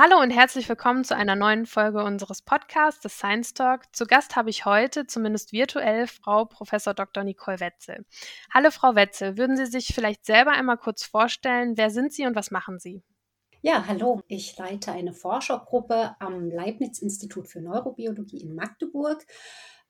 Hallo 0.00 0.20
und 0.20 0.30
herzlich 0.30 0.68
willkommen 0.68 1.02
zu 1.02 1.16
einer 1.16 1.34
neuen 1.34 1.66
Folge 1.66 2.04
unseres 2.04 2.40
Podcasts, 2.40 3.00
des 3.00 3.18
Science 3.18 3.52
Talk. 3.52 3.82
Zu 3.92 4.06
Gast 4.06 4.36
habe 4.36 4.48
ich 4.48 4.64
heute, 4.64 5.08
zumindest 5.08 5.50
virtuell, 5.50 6.06
Frau 6.06 6.44
Prof. 6.44 6.70
Dr. 6.70 7.24
Nicole 7.24 7.58
Wetzel. 7.58 8.06
Hallo 8.54 8.70
Frau 8.70 8.94
Wetzel, 8.94 9.36
würden 9.36 9.56
Sie 9.56 9.66
sich 9.66 9.88
vielleicht 9.88 10.24
selber 10.24 10.52
einmal 10.52 10.76
kurz 10.76 11.02
vorstellen, 11.02 11.76
wer 11.76 11.90
sind 11.90 12.12
Sie 12.12 12.26
und 12.26 12.36
was 12.36 12.52
machen 12.52 12.78
Sie? 12.78 13.02
Ja, 13.60 13.88
hallo. 13.88 14.22
Ich 14.28 14.56
leite 14.56 14.92
eine 14.92 15.12
Forschergruppe 15.12 16.14
am 16.20 16.48
Leibniz-Institut 16.48 17.48
für 17.48 17.60
Neurobiologie 17.60 18.40
in 18.40 18.54
Magdeburg. 18.54 19.26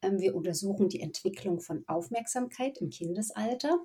Ähm, 0.00 0.20
wir 0.20 0.34
untersuchen 0.34 0.88
die 0.88 1.02
Entwicklung 1.02 1.60
von 1.60 1.84
Aufmerksamkeit 1.86 2.78
im 2.78 2.88
Kindesalter. 2.88 3.78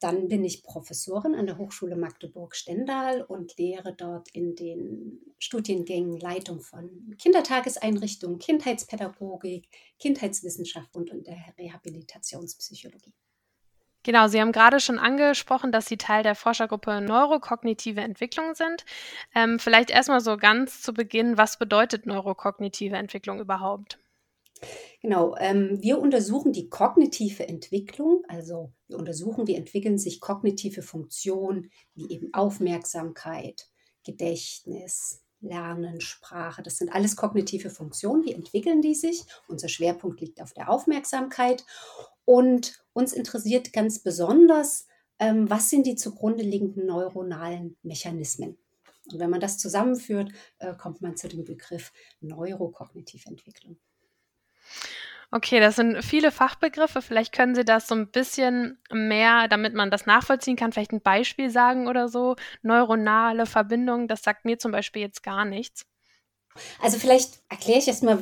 Dann 0.00 0.28
bin 0.28 0.44
ich 0.44 0.62
Professorin 0.62 1.34
an 1.34 1.46
der 1.46 1.58
Hochschule 1.58 1.96
Magdeburg-Stendal 1.96 3.22
und 3.22 3.56
lehre 3.56 3.94
dort 3.94 4.28
in 4.32 4.54
den 4.54 5.20
Studiengängen 5.38 6.18
Leitung 6.18 6.60
von 6.60 7.14
Kindertageseinrichtungen, 7.18 8.38
Kindheitspädagogik, 8.38 9.68
Kindheitswissenschaft 9.98 10.94
und 10.96 11.10
der 11.26 11.36
Rehabilitationspsychologie. 11.58 13.14
Genau, 14.04 14.28
Sie 14.28 14.38
haben 14.38 14.52
gerade 14.52 14.80
schon 14.80 14.98
angesprochen, 14.98 15.72
dass 15.72 15.86
Sie 15.86 15.96
Teil 15.96 16.22
der 16.22 16.34
Forschergruppe 16.34 17.00
Neurokognitive 17.00 18.02
Entwicklung 18.02 18.54
sind. 18.54 18.84
Ähm, 19.34 19.58
vielleicht 19.58 19.90
erstmal 19.90 20.20
so 20.20 20.36
ganz 20.36 20.82
zu 20.82 20.92
Beginn, 20.92 21.38
was 21.38 21.58
bedeutet 21.58 22.04
neurokognitive 22.04 22.96
Entwicklung 22.96 23.40
überhaupt? 23.40 23.98
Genau, 25.00 25.36
ähm, 25.38 25.78
wir 25.82 25.98
untersuchen 25.98 26.52
die 26.52 26.70
kognitive 26.70 27.46
Entwicklung, 27.46 28.22
also 28.28 28.72
wir 28.88 28.98
untersuchen, 28.98 29.46
wie 29.46 29.54
entwickeln 29.54 29.98
sich 29.98 30.20
kognitive 30.20 30.82
Funktionen 30.82 31.70
wie 31.94 32.10
eben 32.10 32.32
Aufmerksamkeit, 32.32 33.68
Gedächtnis, 34.02 35.24
Lernen, 35.44 36.00
Sprache. 36.00 36.62
Das 36.62 36.78
sind 36.78 36.92
alles 36.92 37.16
kognitive 37.16 37.70
Funktionen. 37.70 38.24
Wie 38.24 38.32
entwickeln 38.32 38.80
die 38.80 38.94
sich? 38.94 39.24
Unser 39.46 39.68
Schwerpunkt 39.68 40.20
liegt 40.20 40.40
auf 40.40 40.52
der 40.54 40.70
Aufmerksamkeit. 40.70 41.64
Und 42.24 42.82
uns 42.94 43.12
interessiert 43.12 43.72
ganz 43.72 43.98
besonders, 43.98 44.86
ähm, 45.18 45.48
was 45.48 45.70
sind 45.70 45.86
die 45.86 45.96
zugrunde 45.96 46.42
liegenden 46.42 46.86
neuronalen 46.86 47.76
Mechanismen? 47.82 48.56
Und 49.12 49.18
wenn 49.18 49.30
man 49.30 49.40
das 49.40 49.58
zusammenführt, 49.58 50.32
äh, 50.58 50.74
kommt 50.74 51.02
man 51.02 51.16
zu 51.16 51.28
dem 51.28 51.44
Begriff 51.44 51.92
neurokognitive 52.20 53.28
Entwicklung. 53.28 53.76
Okay, 55.30 55.58
das 55.58 55.76
sind 55.76 56.04
viele 56.04 56.30
Fachbegriffe. 56.30 57.02
Vielleicht 57.02 57.32
können 57.32 57.56
Sie 57.56 57.64
das 57.64 57.88
so 57.88 57.94
ein 57.96 58.08
bisschen 58.08 58.78
mehr, 58.92 59.48
damit 59.48 59.74
man 59.74 59.90
das 59.90 60.06
nachvollziehen 60.06 60.54
kann, 60.54 60.72
vielleicht 60.72 60.92
ein 60.92 61.00
Beispiel 61.00 61.50
sagen 61.50 61.88
oder 61.88 62.08
so. 62.08 62.36
Neuronale 62.62 63.46
Verbindungen, 63.46 64.06
das 64.06 64.22
sagt 64.22 64.44
mir 64.44 64.58
zum 64.58 64.70
Beispiel 64.70 65.02
jetzt 65.02 65.24
gar 65.24 65.44
nichts. 65.44 65.86
Also 66.80 66.98
vielleicht 66.98 67.40
erkläre 67.48 67.80
ich 67.80 67.88
erstmal 67.88 68.18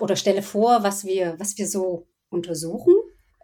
oder 0.00 0.16
stelle 0.16 0.42
vor, 0.42 0.82
was 0.82 1.04
wir, 1.04 1.38
was 1.38 1.56
wir 1.56 1.68
so 1.68 2.08
untersuchen 2.30 2.94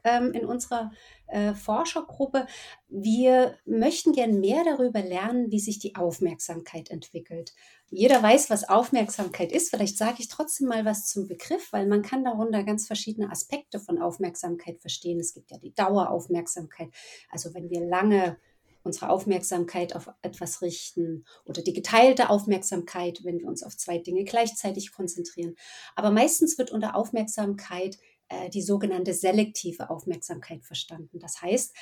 ähm, 0.06 0.32
in 0.32 0.46
unserer 0.46 0.92
äh, 1.26 1.52
Forschergruppe. 1.52 2.46
Wir 2.88 3.58
möchten 3.66 4.12
gern 4.12 4.40
mehr 4.40 4.62
darüber 4.64 5.02
lernen, 5.02 5.50
wie 5.50 5.58
sich 5.58 5.80
die 5.80 5.96
Aufmerksamkeit 5.96 6.90
entwickelt. 6.90 7.52
Jeder 7.90 8.22
weiß, 8.22 8.48
was 8.48 8.68
Aufmerksamkeit 8.68 9.52
ist. 9.52 9.70
Vielleicht 9.70 9.98
sage 9.98 10.16
ich 10.20 10.28
trotzdem 10.28 10.68
mal 10.68 10.84
was 10.84 11.06
zum 11.06 11.26
Begriff, 11.26 11.72
weil 11.72 11.86
man 11.86 12.02
kann 12.02 12.24
darunter 12.24 12.62
ganz 12.62 12.86
verschiedene 12.86 13.30
Aspekte 13.30 13.80
von 13.80 14.00
Aufmerksamkeit 14.00 14.80
verstehen. 14.80 15.18
Es 15.18 15.34
gibt 15.34 15.50
ja 15.50 15.58
die 15.58 15.74
Daueraufmerksamkeit. 15.74 16.88
Also 17.30 17.52
wenn 17.52 17.68
wir 17.68 17.80
lange 17.84 18.38
unsere 18.86 19.10
Aufmerksamkeit 19.10 19.96
auf 19.96 20.08
etwas 20.22 20.62
richten 20.62 21.24
oder 21.44 21.60
die 21.60 21.72
geteilte 21.72 22.30
Aufmerksamkeit, 22.30 23.24
wenn 23.24 23.40
wir 23.40 23.48
uns 23.48 23.64
auf 23.64 23.76
zwei 23.76 23.98
Dinge 23.98 24.22
gleichzeitig 24.22 24.92
konzentrieren. 24.92 25.56
Aber 25.96 26.12
meistens 26.12 26.56
wird 26.56 26.70
unter 26.70 26.94
Aufmerksamkeit 26.94 27.98
äh, 28.28 28.50
die 28.50 28.62
sogenannte 28.62 29.14
selektive 29.14 29.90
Aufmerksamkeit 29.90 30.64
verstanden. 30.64 31.18
Das 31.18 31.42
heißt, 31.42 31.74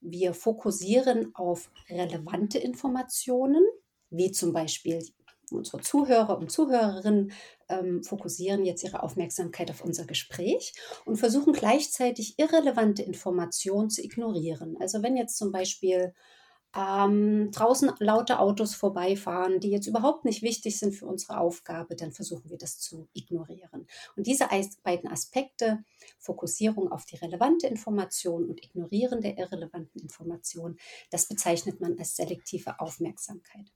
wir 0.00 0.34
fokussieren 0.34 1.34
auf 1.34 1.70
relevante 1.88 2.58
Informationen, 2.58 3.64
wie 4.10 4.30
zum 4.30 4.52
Beispiel 4.52 5.02
unsere 5.50 5.80
Zuhörer 5.80 6.38
und 6.38 6.50
Zuhörerinnen 6.50 7.32
ähm, 7.68 8.02
fokussieren 8.02 8.64
jetzt 8.64 8.84
ihre 8.84 9.02
Aufmerksamkeit 9.02 9.70
auf 9.70 9.84
unser 9.84 10.04
Gespräch 10.04 10.74
und 11.04 11.16
versuchen 11.16 11.52
gleichzeitig 11.52 12.38
irrelevante 12.38 13.02
Informationen 13.02 13.90
zu 13.90 14.02
ignorieren. 14.02 14.76
Also 14.80 15.02
wenn 15.02 15.16
jetzt 15.16 15.36
zum 15.36 15.52
Beispiel 15.52 16.14
ähm, 16.76 17.50
draußen 17.52 17.92
laute 17.98 18.38
Autos 18.38 18.74
vorbeifahren, 18.74 19.60
die 19.60 19.70
jetzt 19.70 19.86
überhaupt 19.86 20.24
nicht 20.24 20.42
wichtig 20.42 20.78
sind 20.78 20.92
für 20.92 21.06
unsere 21.06 21.38
Aufgabe, 21.38 21.94
dann 21.94 22.12
versuchen 22.12 22.50
wir 22.50 22.58
das 22.58 22.78
zu 22.78 23.08
ignorieren. 23.12 23.86
Und 24.16 24.26
diese 24.26 24.48
beiden 24.82 25.10
Aspekte, 25.10 25.84
Fokussierung 26.18 26.90
auf 26.90 27.04
die 27.04 27.16
relevante 27.16 27.66
Information 27.66 28.48
und 28.48 28.64
Ignorieren 28.64 29.20
der 29.20 29.38
irrelevanten 29.38 30.00
Information, 30.02 30.76
das 31.10 31.28
bezeichnet 31.28 31.80
man 31.80 31.98
als 31.98 32.16
selektive 32.16 32.80
Aufmerksamkeit. 32.80 33.70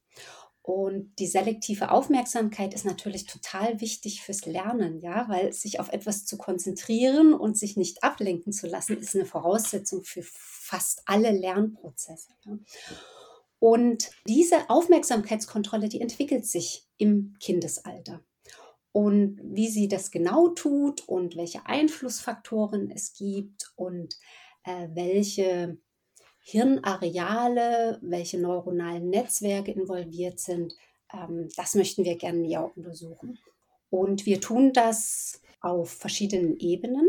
Und 0.68 1.18
die 1.18 1.26
selektive 1.26 1.90
Aufmerksamkeit 1.90 2.74
ist 2.74 2.84
natürlich 2.84 3.24
total 3.24 3.80
wichtig 3.80 4.20
fürs 4.20 4.44
Lernen, 4.44 5.00
ja, 5.00 5.26
weil 5.26 5.50
sich 5.54 5.80
auf 5.80 5.90
etwas 5.90 6.26
zu 6.26 6.36
konzentrieren 6.36 7.32
und 7.32 7.56
sich 7.56 7.78
nicht 7.78 8.04
ablenken 8.04 8.52
zu 8.52 8.66
lassen, 8.66 8.98
ist 8.98 9.14
eine 9.14 9.24
Voraussetzung 9.24 10.04
für 10.04 10.20
fast 10.22 11.00
alle 11.06 11.30
Lernprozesse. 11.30 12.32
Ja. 12.44 12.58
Und 13.58 14.10
diese 14.26 14.68
Aufmerksamkeitskontrolle, 14.68 15.88
die 15.88 16.02
entwickelt 16.02 16.44
sich 16.44 16.86
im 16.98 17.34
Kindesalter. 17.40 18.20
Und 18.92 19.40
wie 19.42 19.68
sie 19.68 19.88
das 19.88 20.10
genau 20.10 20.48
tut 20.48 21.08
und 21.08 21.34
welche 21.36 21.64
Einflussfaktoren 21.64 22.90
es 22.90 23.14
gibt 23.14 23.72
und 23.74 24.16
äh, 24.64 24.88
welche 24.92 25.78
Hirnareale, 26.50 27.98
welche 28.00 28.38
neuronalen 28.38 29.10
Netzwerke 29.10 29.70
involviert 29.70 30.40
sind. 30.40 30.74
Ähm, 31.12 31.50
das 31.56 31.74
möchten 31.74 32.04
wir 32.04 32.16
gerne 32.16 32.38
näher 32.38 32.70
untersuchen. 32.74 33.38
Und 33.90 34.24
wir 34.24 34.40
tun 34.40 34.72
das 34.72 35.42
auf 35.60 35.90
verschiedenen 35.90 36.58
Ebenen. 36.58 37.06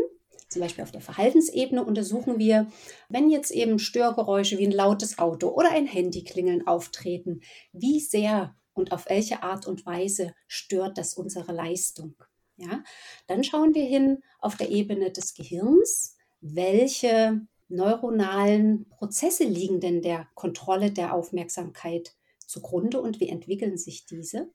Zum 0.50 0.60
Beispiel 0.60 0.84
auf 0.84 0.90
der 0.90 1.00
Verhaltensebene 1.00 1.82
untersuchen 1.82 2.38
wir, 2.38 2.70
wenn 3.08 3.30
jetzt 3.30 3.50
eben 3.50 3.78
Störgeräusche 3.78 4.58
wie 4.58 4.66
ein 4.66 4.72
lautes 4.72 5.18
Auto 5.18 5.48
oder 5.48 5.70
ein 5.70 5.86
Handyklingeln 5.86 6.66
auftreten, 6.66 7.40
wie 7.72 8.00
sehr 8.00 8.54
und 8.74 8.92
auf 8.92 9.08
welche 9.08 9.42
Art 9.42 9.66
und 9.66 9.86
Weise 9.86 10.34
stört 10.48 10.98
das 10.98 11.14
unsere 11.14 11.52
Leistung. 11.52 12.14
Ja, 12.58 12.84
dann 13.26 13.42
schauen 13.42 13.74
wir 13.74 13.86
hin 13.86 14.22
auf 14.38 14.56
der 14.56 14.68
Ebene 14.68 15.10
des 15.10 15.32
Gehirns, 15.32 16.18
welche 16.42 17.40
neuronalen 17.70 18.88
Prozesse 18.88 19.44
liegen 19.44 19.80
denn 19.80 20.02
der 20.02 20.28
Kontrolle 20.34 20.90
der 20.90 21.14
Aufmerksamkeit 21.14 22.14
zugrunde 22.46 23.00
und 23.00 23.20
wie 23.20 23.28
entwickeln 23.28 23.78
sich 23.78 24.06
diese? 24.06 24.50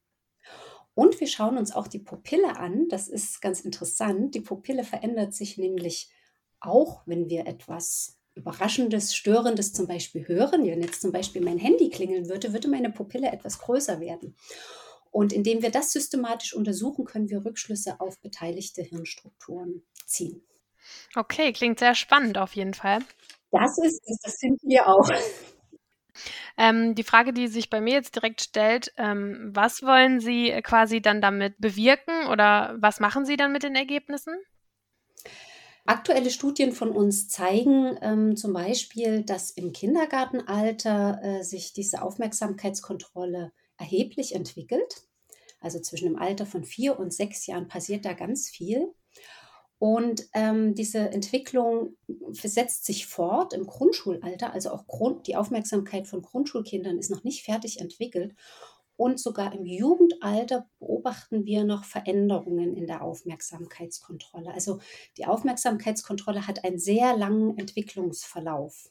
Und 0.93 1.19
wir 1.19 1.27
schauen 1.27 1.57
uns 1.57 1.73
auch 1.73 1.87
die 1.87 1.99
Pupille 1.99 2.57
an. 2.57 2.87
Das 2.89 3.07
ist 3.07 3.41
ganz 3.41 3.61
interessant. 3.61 4.33
Die 4.33 4.41
Pupille 4.41 4.83
verändert 4.83 5.33
sich 5.33 5.57
nämlich 5.57 6.09
auch, 6.61 7.01
wenn 7.05 7.29
wir 7.29 7.47
etwas 7.47 8.17
Überraschendes, 8.33 9.15
Störendes 9.15 9.73
zum 9.73 9.87
Beispiel 9.87 10.27
hören. 10.27 10.65
Wenn 10.65 10.81
jetzt 10.81 11.01
zum 11.01 11.11
Beispiel 11.11 11.41
mein 11.41 11.57
Handy 11.57 11.89
klingeln 11.89 12.29
würde, 12.29 12.53
würde 12.53 12.69
meine 12.69 12.91
Pupille 12.91 13.31
etwas 13.31 13.59
größer 13.59 13.99
werden. 13.99 14.35
Und 15.11 15.31
indem 15.31 15.61
wir 15.61 15.71
das 15.71 15.91
systematisch 15.91 16.53
untersuchen, 16.53 17.05
können 17.05 17.29
wir 17.29 17.45
Rückschlüsse 17.45 17.99
auf 18.01 18.19
beteiligte 18.19 18.81
Hirnstrukturen 18.81 19.83
ziehen. 20.05 20.45
Okay, 21.15 21.53
klingt 21.53 21.79
sehr 21.79 21.95
spannend 21.95 22.37
auf 22.37 22.55
jeden 22.55 22.73
Fall. 22.73 22.99
Das 23.51 23.77
ist 23.77 24.01
es, 24.05 24.19
das 24.21 24.37
sind 24.37 24.59
wir 24.63 24.87
auch. 24.87 25.09
Ähm, 26.57 26.95
die 26.95 27.03
Frage, 27.03 27.33
die 27.33 27.47
sich 27.47 27.69
bei 27.69 27.81
mir 27.81 27.93
jetzt 27.93 28.15
direkt 28.15 28.41
stellt, 28.41 28.93
ähm, 28.97 29.51
was 29.53 29.83
wollen 29.83 30.19
Sie 30.19 30.51
quasi 30.63 31.01
dann 31.01 31.21
damit 31.21 31.59
bewirken 31.59 32.27
oder 32.31 32.75
was 32.79 32.99
machen 32.99 33.25
Sie 33.25 33.35
dann 33.35 33.51
mit 33.51 33.63
den 33.63 33.75
Ergebnissen? 33.75 34.35
Aktuelle 35.87 36.31
Studien 36.31 36.71
von 36.71 36.89
uns 36.89 37.29
zeigen 37.29 37.97
ähm, 38.01 38.35
zum 38.35 38.53
Beispiel, 38.53 39.23
dass 39.23 39.51
im 39.51 39.71
Kindergartenalter 39.71 41.19
äh, 41.21 41.43
sich 41.43 41.73
diese 41.73 42.01
Aufmerksamkeitskontrolle 42.01 43.51
erheblich 43.77 44.33
entwickelt. 44.33 45.03
Also 45.59 45.79
zwischen 45.79 46.05
dem 46.05 46.17
Alter 46.17 46.45
von 46.45 46.63
vier 46.63 46.97
und 46.99 47.13
sechs 47.13 47.45
Jahren 47.45 47.67
passiert 47.67 48.05
da 48.05 48.13
ganz 48.13 48.49
viel. 48.49 48.93
Und 49.77 50.25
ähm, 50.33 50.73
diese 50.73 50.99
Entwicklung 50.99 51.97
setzt 52.31 52.85
sich 52.85 53.07
fort 53.07 53.53
im 53.53 53.67
Grundschulalter, 53.67 54.53
also 54.53 54.71
auch 54.71 54.87
Grund, 54.87 55.27
die 55.27 55.35
Aufmerksamkeit 55.35 56.07
von 56.07 56.21
Grundschulkindern 56.21 56.97
ist 56.97 57.11
noch 57.11 57.23
nicht 57.23 57.43
fertig 57.43 57.81
entwickelt. 57.81 58.35
Und 58.97 59.19
sogar 59.19 59.53
im 59.53 59.65
Jugendalter 59.65 60.69
beobachten 60.79 61.45
wir 61.45 61.65
noch 61.65 61.83
Veränderungen 61.83 62.77
in 62.77 62.87
der 62.87 63.01
Aufmerksamkeitskontrolle. 63.01 64.53
Also 64.53 64.79
die 65.17 65.25
Aufmerksamkeitskontrolle 65.25 66.47
hat 66.47 66.63
einen 66.63 66.79
sehr 66.79 67.17
langen 67.17 67.57
Entwicklungsverlauf. 67.57 68.89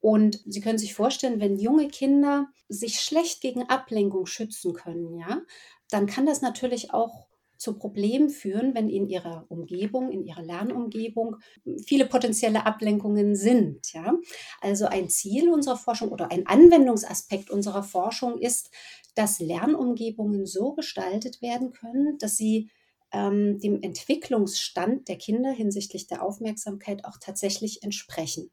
Und 0.00 0.40
Sie 0.46 0.60
können 0.60 0.78
sich 0.78 0.94
vorstellen, 0.94 1.40
wenn 1.40 1.58
junge 1.58 1.88
Kinder 1.88 2.46
sich 2.68 3.00
schlecht 3.00 3.40
gegen 3.40 3.68
Ablenkung 3.68 4.26
schützen 4.26 4.72
können, 4.72 5.18
ja, 5.18 5.42
dann 5.90 6.06
kann 6.06 6.26
das 6.26 6.40
natürlich 6.40 6.94
auch 6.94 7.27
zu 7.58 7.76
Problemen 7.76 8.30
führen, 8.30 8.74
wenn 8.74 8.88
in 8.88 9.08
ihrer 9.08 9.44
Umgebung, 9.48 10.10
in 10.10 10.24
ihrer 10.24 10.42
Lernumgebung 10.42 11.36
viele 11.84 12.06
potenzielle 12.06 12.64
Ablenkungen 12.64 13.34
sind. 13.34 13.92
Ja? 13.92 14.14
Also 14.60 14.86
ein 14.86 15.10
Ziel 15.10 15.50
unserer 15.50 15.76
Forschung 15.76 16.10
oder 16.10 16.30
ein 16.30 16.46
Anwendungsaspekt 16.46 17.50
unserer 17.50 17.82
Forschung 17.82 18.38
ist, 18.38 18.70
dass 19.14 19.40
Lernumgebungen 19.40 20.46
so 20.46 20.72
gestaltet 20.72 21.42
werden 21.42 21.72
können, 21.72 22.16
dass 22.18 22.36
sie 22.36 22.70
ähm, 23.12 23.58
dem 23.58 23.82
Entwicklungsstand 23.82 25.08
der 25.08 25.16
Kinder 25.16 25.50
hinsichtlich 25.50 26.06
der 26.06 26.22
Aufmerksamkeit 26.22 27.04
auch 27.04 27.16
tatsächlich 27.20 27.82
entsprechen. 27.82 28.50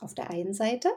Auf 0.00 0.14
der 0.14 0.30
einen 0.30 0.54
Seite. 0.54 0.90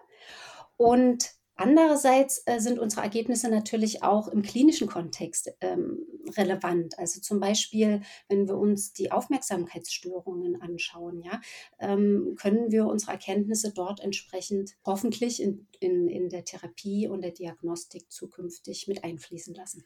Und 0.75 1.36
Andererseits 1.57 2.43
äh, 2.45 2.59
sind 2.59 2.77
unsere 2.77 3.01
Ergebnisse 3.01 3.49
natürlich 3.49 4.03
auch 4.03 4.27
im 4.27 4.43
klinischen 4.43 4.87
Kontext 4.87 5.51
ähm, 5.59 6.05
relevant. 6.37 6.97
Also 6.99 7.19
zum 7.19 7.39
Beispiel, 7.39 8.01
wenn 8.29 8.47
wir 8.47 8.57
uns 8.57 8.93
die 8.93 9.11
Aufmerksamkeitsstörungen 9.11 10.61
anschauen, 10.61 11.23
ja, 11.23 11.41
ähm, 11.79 12.35
können 12.39 12.71
wir 12.71 12.85
unsere 12.85 13.13
Erkenntnisse 13.13 13.73
dort 13.73 14.01
entsprechend 14.01 14.75
hoffentlich 14.85 15.41
in, 15.41 15.67
in, 15.79 16.07
in 16.07 16.29
der 16.29 16.45
Therapie 16.45 17.07
und 17.07 17.21
der 17.21 17.31
Diagnostik 17.31 18.11
zukünftig 18.11 18.87
mit 18.87 19.03
einfließen 19.03 19.55
lassen. 19.55 19.83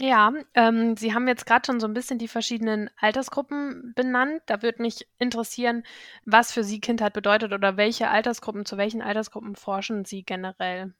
Ja, 0.00 0.32
ähm, 0.54 0.96
Sie 0.96 1.14
haben 1.14 1.28
jetzt 1.28 1.46
gerade 1.46 1.64
schon 1.66 1.78
so 1.80 1.86
ein 1.86 1.94
bisschen 1.94 2.18
die 2.18 2.28
verschiedenen 2.28 2.90
Altersgruppen 2.98 3.92
benannt. 3.94 4.42
Da 4.46 4.60
würde 4.62 4.82
mich 4.82 5.06
interessieren, 5.18 5.84
was 6.24 6.52
für 6.52 6.64
Sie 6.64 6.80
Kindheit 6.80 7.12
bedeutet 7.12 7.52
oder 7.52 7.76
welche 7.76 8.08
Altersgruppen, 8.10 8.64
zu 8.66 8.76
welchen 8.78 9.00
Altersgruppen 9.02 9.54
forschen 9.56 10.04
Sie 10.04 10.22
generell? 10.24 10.92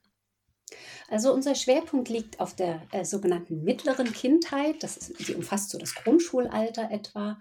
Also 1.09 1.33
unser 1.33 1.55
Schwerpunkt 1.55 2.09
liegt 2.09 2.39
auf 2.39 2.55
der 2.55 2.81
äh, 2.91 3.05
sogenannten 3.05 3.63
mittleren 3.63 4.11
Kindheit. 4.11 4.81
Das 4.81 4.97
ist, 4.97 5.27
die 5.27 5.35
umfasst 5.35 5.69
so 5.69 5.77
das 5.77 5.95
Grundschulalter 5.95 6.89
etwa. 6.91 7.39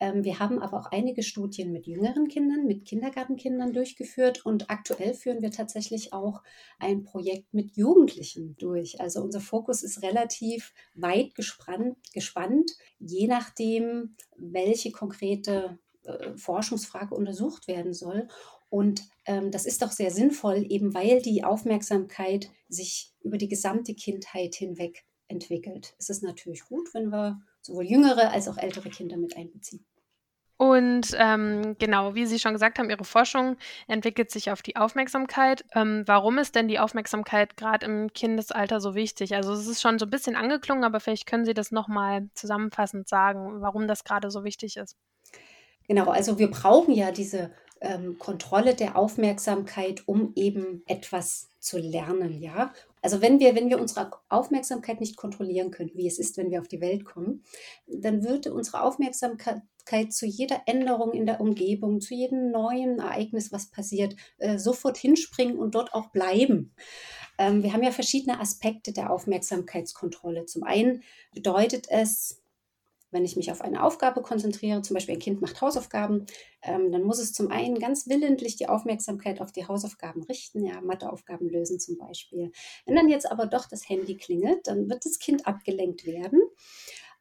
Ähm, 0.00 0.24
wir 0.24 0.38
haben 0.38 0.60
aber 0.60 0.80
auch 0.80 0.92
einige 0.92 1.22
Studien 1.22 1.72
mit 1.72 1.86
jüngeren 1.86 2.28
Kindern, 2.28 2.66
mit 2.66 2.84
Kindergartenkindern 2.84 3.72
durchgeführt 3.72 4.44
und 4.44 4.70
aktuell 4.70 5.14
führen 5.14 5.42
wir 5.42 5.50
tatsächlich 5.50 6.12
auch 6.12 6.42
ein 6.78 7.04
Projekt 7.04 7.54
mit 7.54 7.76
Jugendlichen 7.76 8.56
durch. 8.58 9.00
Also 9.00 9.20
unser 9.22 9.40
Fokus 9.40 9.82
ist 9.82 10.02
relativ 10.02 10.72
weit 10.94 11.34
gespannt, 11.34 11.96
gespannt 12.12 12.72
je 12.98 13.26
nachdem, 13.26 14.16
welche 14.36 14.90
konkrete 14.90 15.78
äh, 16.04 16.36
Forschungsfrage 16.36 17.14
untersucht 17.14 17.68
werden 17.68 17.94
soll. 17.94 18.28
Und 18.68 19.02
das 19.26 19.64
ist 19.64 19.82
doch 19.82 19.90
sehr 19.90 20.10
sinnvoll, 20.10 20.66
eben 20.68 20.94
weil 20.94 21.22
die 21.22 21.44
Aufmerksamkeit 21.44 22.50
sich 22.68 23.12
über 23.22 23.38
die 23.38 23.48
gesamte 23.48 23.94
Kindheit 23.94 24.54
hinweg 24.54 25.04
entwickelt. 25.28 25.94
Es 25.98 26.10
ist 26.10 26.22
natürlich 26.22 26.64
gut, 26.64 26.92
wenn 26.92 27.10
wir 27.10 27.40
sowohl 27.62 27.84
jüngere 27.84 28.30
als 28.30 28.48
auch 28.48 28.58
ältere 28.58 28.90
Kinder 28.90 29.16
mit 29.16 29.36
einbeziehen. 29.36 29.84
Und 30.56 31.08
ähm, 31.18 31.76
genau, 31.78 32.14
wie 32.14 32.26
Sie 32.26 32.38
schon 32.38 32.52
gesagt 32.52 32.78
haben, 32.78 32.88
Ihre 32.88 33.04
Forschung 33.04 33.56
entwickelt 33.88 34.30
sich 34.30 34.52
auf 34.52 34.62
die 34.62 34.76
Aufmerksamkeit. 34.76 35.64
Ähm, 35.74 36.04
warum 36.06 36.38
ist 36.38 36.54
denn 36.54 36.68
die 36.68 36.78
Aufmerksamkeit 36.78 37.56
gerade 37.56 37.86
im 37.86 38.12
Kindesalter 38.12 38.80
so 38.80 38.94
wichtig? 38.94 39.34
Also 39.34 39.52
es 39.52 39.66
ist 39.66 39.82
schon 39.82 39.98
so 39.98 40.06
ein 40.06 40.10
bisschen 40.10 40.36
angeklungen, 40.36 40.84
aber 40.84 41.00
vielleicht 41.00 41.26
können 41.26 41.44
Sie 41.44 41.54
das 41.54 41.72
nochmal 41.72 42.28
zusammenfassend 42.34 43.08
sagen, 43.08 43.62
warum 43.62 43.88
das 43.88 44.04
gerade 44.04 44.30
so 44.30 44.44
wichtig 44.44 44.76
ist. 44.76 44.96
Genau, 45.88 46.08
also 46.08 46.38
wir 46.38 46.50
brauchen 46.50 46.94
ja 46.94 47.10
diese 47.10 47.50
ähm, 47.84 48.18
Kontrolle 48.18 48.74
der 48.74 48.96
Aufmerksamkeit, 48.96 50.02
um 50.06 50.32
eben 50.34 50.82
etwas 50.86 51.48
zu 51.60 51.78
lernen, 51.78 52.40
ja. 52.40 52.72
Also 53.02 53.20
wenn 53.20 53.38
wir, 53.38 53.54
wenn 53.54 53.68
wir 53.68 53.80
unsere 53.80 54.10
Aufmerksamkeit 54.28 55.00
nicht 55.00 55.16
kontrollieren 55.16 55.70
können, 55.70 55.90
wie 55.94 56.06
es 56.06 56.18
ist, 56.18 56.36
wenn 56.36 56.50
wir 56.50 56.60
auf 56.60 56.68
die 56.68 56.80
Welt 56.80 57.04
kommen, 57.04 57.44
dann 57.86 58.24
würde 58.24 58.52
unsere 58.52 58.82
Aufmerksamkeit 58.82 59.62
zu 60.10 60.26
jeder 60.26 60.62
Änderung 60.66 61.12
in 61.12 61.26
der 61.26 61.40
Umgebung, 61.40 62.00
zu 62.00 62.14
jedem 62.14 62.50
neuen 62.50 62.98
Ereignis, 62.98 63.52
was 63.52 63.70
passiert, 63.70 64.16
äh, 64.38 64.58
sofort 64.58 64.96
hinspringen 64.96 65.58
und 65.58 65.74
dort 65.74 65.92
auch 65.92 66.10
bleiben. 66.10 66.74
Ähm, 67.38 67.62
wir 67.62 67.72
haben 67.72 67.82
ja 67.82 67.92
verschiedene 67.92 68.40
Aspekte 68.40 68.92
der 68.92 69.10
Aufmerksamkeitskontrolle. 69.10 70.46
Zum 70.46 70.62
einen 70.62 71.02
bedeutet 71.34 71.86
es, 71.90 72.43
wenn 73.14 73.24
ich 73.24 73.36
mich 73.36 73.50
auf 73.50 73.62
eine 73.62 73.82
Aufgabe 73.82 74.20
konzentriere, 74.20 74.82
zum 74.82 74.94
Beispiel 74.94 75.14
ein 75.14 75.20
Kind 75.20 75.40
macht 75.40 75.60
Hausaufgaben, 75.60 76.26
ähm, 76.62 76.92
dann 76.92 77.04
muss 77.04 77.18
es 77.18 77.32
zum 77.32 77.50
einen 77.50 77.78
ganz 77.78 78.08
willentlich 78.08 78.56
die 78.56 78.68
Aufmerksamkeit 78.68 79.40
auf 79.40 79.52
die 79.52 79.66
Hausaufgaben 79.66 80.22
richten, 80.24 80.64
ja, 80.64 80.80
Matheaufgaben 80.82 81.48
lösen 81.48 81.80
zum 81.80 81.96
Beispiel. 81.96 82.50
Wenn 82.84 82.96
dann 82.96 83.08
jetzt 83.08 83.30
aber 83.30 83.46
doch 83.46 83.66
das 83.68 83.88
Handy 83.88 84.16
klingelt, 84.16 84.66
dann 84.66 84.90
wird 84.90 85.06
das 85.06 85.18
Kind 85.18 85.46
abgelenkt 85.46 86.04
werden 86.04 86.42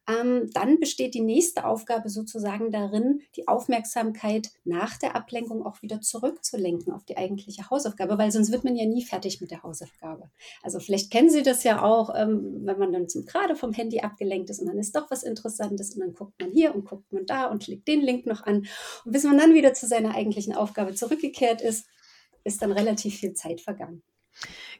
ähm, 0.07 0.49
dann 0.53 0.79
besteht 0.79 1.13
die 1.13 1.21
nächste 1.21 1.65
Aufgabe 1.65 2.09
sozusagen 2.09 2.71
darin, 2.71 3.21
die 3.35 3.47
Aufmerksamkeit 3.47 4.49
nach 4.65 4.97
der 4.97 5.15
Ablenkung 5.15 5.65
auch 5.65 5.81
wieder 5.81 6.01
zurückzulenken 6.01 6.91
auf 6.91 7.05
die 7.05 7.15
eigentliche 7.17 7.69
Hausaufgabe, 7.69 8.17
weil 8.17 8.31
sonst 8.31 8.51
wird 8.51 8.65
man 8.65 8.75
ja 8.75 8.85
nie 8.85 9.03
fertig 9.03 9.39
mit 9.39 9.51
der 9.51 9.63
Hausaufgabe. 9.63 10.29
Also 10.61 10.79
vielleicht 10.79 11.11
kennen 11.11 11.29
Sie 11.29 11.43
das 11.43 11.63
ja 11.63 11.81
auch, 11.83 12.13
ähm, 12.15 12.61
wenn 12.65 12.79
man 12.79 12.91
dann 12.91 13.07
zum, 13.07 13.25
gerade 13.25 13.55
vom 13.55 13.71
Handy 13.71 14.01
abgelenkt 14.01 14.49
ist 14.49 14.59
und 14.59 14.67
dann 14.67 14.77
ist 14.77 14.95
doch 14.95 15.09
was 15.09 15.23
Interessantes 15.23 15.95
und 15.95 16.01
dann 16.01 16.13
guckt 16.13 16.33
man 16.39 16.51
hier 16.51 16.75
und 16.75 16.85
guckt 16.85 17.11
man 17.13 17.25
da 17.25 17.45
und 17.45 17.63
klickt 17.63 17.87
den 17.87 18.01
Link 18.01 18.25
noch 18.25 18.43
an. 18.43 18.67
Und 19.05 19.11
bis 19.11 19.23
man 19.23 19.37
dann 19.37 19.53
wieder 19.53 19.73
zu 19.73 19.87
seiner 19.87 20.15
eigentlichen 20.15 20.53
Aufgabe 20.53 20.93
zurückgekehrt 20.93 21.61
ist, 21.61 21.85
ist 22.43 22.61
dann 22.61 22.73
relativ 22.73 23.15
viel 23.15 23.33
Zeit 23.33 23.61
vergangen. 23.61 24.03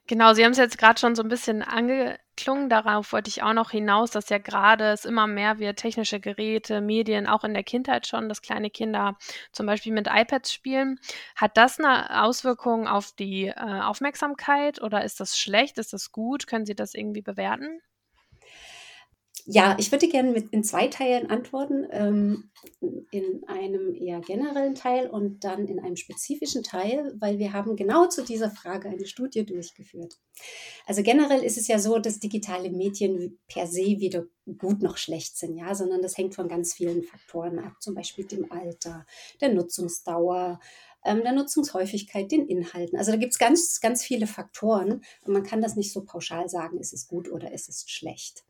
Genau, 0.07 0.33
Sie 0.33 0.43
haben 0.43 0.51
es 0.51 0.57
jetzt 0.57 0.77
gerade 0.77 0.99
schon 0.99 1.15
so 1.15 1.23
ein 1.23 1.29
bisschen 1.29 1.61
angeklungen. 1.61 2.69
Darauf 2.69 3.13
wollte 3.13 3.29
ich 3.29 3.43
auch 3.43 3.53
noch 3.53 3.71
hinaus, 3.71 4.11
dass 4.11 4.29
ja 4.29 4.37
gerade 4.37 4.85
es 4.91 5.05
immer 5.05 5.27
mehr 5.27 5.59
wird, 5.59 5.77
technische 5.79 6.19
Geräte, 6.19 6.81
Medien, 6.81 7.27
auch 7.27 7.43
in 7.43 7.53
der 7.53 7.63
Kindheit 7.63 8.07
schon, 8.07 8.29
dass 8.29 8.41
kleine 8.41 8.69
Kinder 8.69 9.17
zum 9.51 9.65
Beispiel 9.65 9.93
mit 9.93 10.07
iPads 10.11 10.51
spielen. 10.51 10.99
Hat 11.35 11.57
das 11.57 11.79
eine 11.79 12.23
Auswirkung 12.23 12.87
auf 12.87 13.11
die 13.13 13.47
äh, 13.47 13.53
Aufmerksamkeit 13.81 14.81
oder 14.81 15.03
ist 15.03 15.19
das 15.19 15.37
schlecht? 15.37 15.77
Ist 15.77 15.93
das 15.93 16.11
gut? 16.11 16.47
Können 16.47 16.65
Sie 16.65 16.75
das 16.75 16.93
irgendwie 16.93 17.21
bewerten? 17.21 17.81
Ja, 19.45 19.75
ich 19.77 19.91
würde 19.91 20.07
gerne 20.07 20.31
mit 20.31 20.51
in 20.51 20.63
zwei 20.63 20.87
Teilen 20.87 21.29
antworten. 21.29 21.85
Ähm, 21.91 22.49
in 23.11 23.43
einem 23.47 23.93
eher 23.93 24.21
generellen 24.21 24.75
Teil 24.75 25.09
und 25.09 25.43
dann 25.43 25.67
in 25.67 25.79
einem 25.79 25.97
spezifischen 25.97 26.63
Teil, 26.63 27.13
weil 27.19 27.39
wir 27.39 27.53
haben 27.53 27.75
genau 27.75 28.07
zu 28.07 28.23
dieser 28.23 28.49
Frage 28.49 28.89
eine 28.89 29.05
Studie 29.05 29.45
durchgeführt. 29.45 30.19
Also 30.85 31.03
generell 31.03 31.43
ist 31.43 31.57
es 31.57 31.67
ja 31.67 31.79
so, 31.79 31.99
dass 31.99 32.19
digitale 32.19 32.69
Medien 32.69 33.39
per 33.47 33.67
se 33.67 33.99
weder 33.99 34.25
gut 34.57 34.81
noch 34.81 34.97
schlecht 34.97 35.37
sind, 35.37 35.57
ja, 35.57 35.75
sondern 35.75 36.01
das 36.01 36.17
hängt 36.17 36.35
von 36.35 36.47
ganz 36.47 36.73
vielen 36.73 37.03
Faktoren 37.03 37.59
ab, 37.59 37.73
zum 37.81 37.95
Beispiel 37.95 38.25
dem 38.25 38.51
Alter, 38.51 39.05
der 39.41 39.53
Nutzungsdauer, 39.53 40.59
ähm, 41.05 41.21
der 41.21 41.33
Nutzungshäufigkeit, 41.33 42.31
den 42.31 42.47
Inhalten. 42.47 42.97
Also 42.97 43.11
da 43.11 43.17
gibt 43.17 43.33
es 43.33 43.39
ganz, 43.39 43.81
ganz 43.81 44.03
viele 44.03 44.27
Faktoren 44.27 45.03
und 45.25 45.33
man 45.33 45.43
kann 45.43 45.61
das 45.61 45.75
nicht 45.75 45.91
so 45.91 46.03
pauschal 46.03 46.49
sagen, 46.49 46.79
ist 46.79 46.93
es 46.93 47.07
gut 47.07 47.29
oder 47.29 47.51
ist 47.51 47.69
es 47.69 47.85
schlecht. 47.89 48.45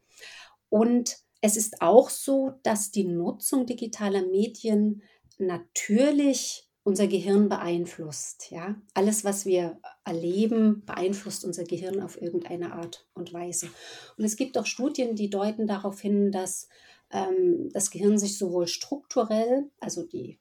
Und 0.74 1.20
es 1.42 1.56
ist 1.56 1.84
auch 1.84 2.10
so, 2.10 2.54
dass 2.64 2.90
die 2.90 3.04
Nutzung 3.04 3.68
digitaler 3.68 4.26
Medien 4.26 5.04
natürlich 5.38 6.68
unser 6.82 7.06
Gehirn 7.06 7.48
beeinflusst. 7.48 8.50
Ja? 8.50 8.82
Alles, 8.96 9.24
was 9.24 9.46
wir 9.46 9.80
erleben, 10.04 10.84
beeinflusst 10.84 11.46
unser 11.46 11.64
Gehirn 11.64 12.02
auf 12.02 12.20
irgendeine 12.20 12.74
Art 12.74 13.08
und 13.14 13.34
Weise. 13.34 13.70
Und 14.18 14.26
es 14.26 14.36
gibt 14.36 14.58
auch 14.58 14.66
Studien, 14.66 15.16
die 15.16 15.30
deuten 15.30 15.68
darauf 15.68 16.02
hin, 16.02 16.32
dass 16.32 16.70
ähm, 17.12 17.70
das 17.72 17.92
Gehirn 17.92 18.18
sich 18.18 18.40
sowohl 18.40 18.66
strukturell, 18.66 19.70
also 19.80 20.02
die, 20.02 20.40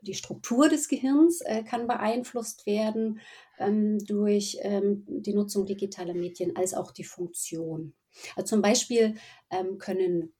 die 0.00 0.14
Struktur 0.14 0.70
des 0.70 0.88
Gehirns 0.88 1.42
äh, 1.42 1.64
kann 1.64 1.86
beeinflusst 1.86 2.64
werden 2.64 3.20
ähm, 3.58 3.98
durch 4.06 4.56
ähm, 4.62 5.04
die 5.06 5.34
Nutzung 5.34 5.66
digitaler 5.66 6.14
Medien, 6.14 6.56
als 6.56 6.72
auch 6.72 6.92
die 6.92 7.04
Funktion. 7.04 7.92
Also 8.34 8.56
zum 8.56 8.62
Beispiel 8.62 9.16
ähm, 9.50 9.78
können 9.78 10.34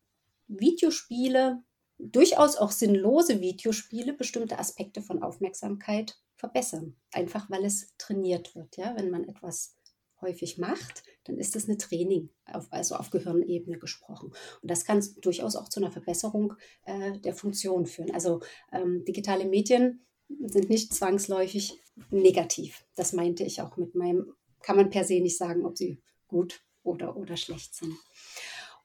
Videospiele, 0.48 1.62
durchaus 1.98 2.56
auch 2.56 2.70
sinnlose 2.70 3.40
Videospiele, 3.40 4.12
bestimmte 4.12 4.58
Aspekte 4.58 5.02
von 5.02 5.22
Aufmerksamkeit 5.22 6.18
verbessern. 6.34 6.96
Einfach 7.12 7.50
weil 7.50 7.64
es 7.64 7.94
trainiert 7.98 8.54
wird. 8.54 8.76
Ja? 8.76 8.94
Wenn 8.96 9.10
man 9.10 9.24
etwas 9.28 9.76
häufig 10.20 10.58
macht, 10.58 11.02
dann 11.24 11.38
ist 11.38 11.54
das 11.54 11.68
eine 11.68 11.76
Training, 11.76 12.30
auf, 12.46 12.66
also 12.70 12.94
auf 12.96 13.10
Gehirnebene 13.10 13.78
gesprochen. 13.78 14.32
Und 14.62 14.70
das 14.70 14.84
kann 14.84 15.04
durchaus 15.20 15.56
auch 15.56 15.68
zu 15.68 15.80
einer 15.80 15.90
Verbesserung 15.90 16.54
äh, 16.84 17.18
der 17.18 17.34
Funktion 17.34 17.86
führen. 17.86 18.12
Also 18.12 18.40
ähm, 18.72 19.04
digitale 19.04 19.44
Medien 19.44 20.06
sind 20.28 20.70
nicht 20.70 20.94
zwangsläufig 20.94 21.78
negativ. 22.10 22.84
Das 22.94 23.12
meinte 23.12 23.44
ich 23.44 23.60
auch 23.60 23.76
mit 23.76 23.94
meinem, 23.94 24.32
kann 24.62 24.76
man 24.76 24.90
per 24.90 25.04
se 25.04 25.20
nicht 25.20 25.36
sagen, 25.36 25.64
ob 25.64 25.76
sie 25.76 26.00
gut 26.28 26.65
oder, 26.86 27.16
oder 27.16 27.36
schlecht 27.36 27.74
sind. 27.74 27.96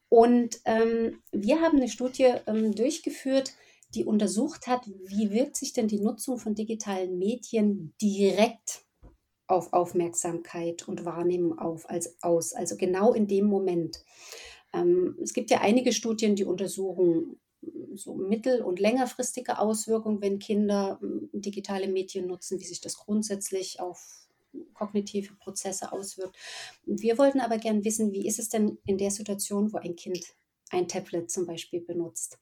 Und 0.08 0.60
ähm, 0.66 1.22
wir 1.32 1.60
haben 1.60 1.78
eine 1.78 1.88
Studie 1.88 2.34
ähm, 2.46 2.74
durchgeführt, 2.74 3.54
die 3.94 4.04
untersucht 4.04 4.66
hat, 4.66 4.86
wie 5.06 5.30
wirkt 5.30 5.56
sich 5.56 5.72
denn 5.72 5.88
die 5.88 6.00
Nutzung 6.00 6.38
von 6.38 6.54
digitalen 6.54 7.18
Medien 7.18 7.94
direkt 8.00 8.84
auf 9.46 9.72
Aufmerksamkeit 9.72 10.88
und 10.88 11.04
Wahrnehmung 11.04 11.58
auf, 11.58 11.88
als, 11.88 12.16
aus, 12.22 12.52
also 12.54 12.76
genau 12.76 13.12
in 13.12 13.26
dem 13.26 13.46
Moment. 13.46 14.04
Ähm, 14.72 15.16
es 15.22 15.32
gibt 15.32 15.50
ja 15.50 15.60
einige 15.60 15.92
Studien, 15.92 16.36
die 16.36 16.44
untersuchen 16.44 17.38
so 17.94 18.14
mittel- 18.14 18.62
und 18.62 18.80
längerfristige 18.80 19.58
Auswirkungen, 19.58 20.20
wenn 20.20 20.38
Kinder 20.38 20.98
ähm, 21.02 21.28
digitale 21.32 21.88
Medien 21.88 22.26
nutzen, 22.26 22.60
wie 22.60 22.64
sich 22.64 22.80
das 22.80 22.96
grundsätzlich 22.96 23.80
auf 23.80 24.21
kognitive 24.82 25.34
Prozesse 25.34 25.92
auswirkt. 25.92 26.36
Wir 26.84 27.18
wollten 27.18 27.40
aber 27.40 27.58
gern 27.58 27.84
wissen, 27.84 28.12
wie 28.12 28.26
ist 28.26 28.38
es 28.38 28.48
denn 28.48 28.78
in 28.84 28.98
der 28.98 29.10
Situation, 29.10 29.72
wo 29.72 29.78
ein 29.78 29.94
Kind 29.94 30.24
ein 30.70 30.88
Tablet 30.88 31.30
zum 31.30 31.46
Beispiel 31.46 31.80
benutzt. 31.80 32.38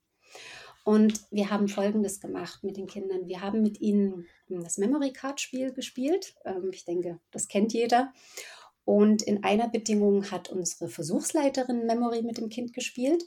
Und 0.84 1.20
wir 1.30 1.50
haben 1.50 1.68
Folgendes 1.68 2.20
gemacht 2.20 2.64
mit 2.64 2.78
den 2.78 2.86
Kindern. 2.86 3.28
Wir 3.28 3.42
haben 3.42 3.62
mit 3.62 3.80
ihnen 3.80 4.26
das 4.48 4.78
Memory 4.78 5.12
Card 5.12 5.40
Spiel 5.40 5.72
gespielt. 5.72 6.34
Ähm, 6.44 6.70
ich 6.72 6.84
denke, 6.84 7.20
das 7.30 7.48
kennt 7.48 7.74
jeder. 7.74 8.12
Und 8.86 9.22
in 9.22 9.44
einer 9.44 9.68
Bedingung 9.68 10.30
hat 10.30 10.48
unsere 10.48 10.88
Versuchsleiterin 10.88 11.84
Memory 11.86 12.22
mit 12.22 12.38
dem 12.38 12.48
Kind 12.48 12.72
gespielt. 12.72 13.24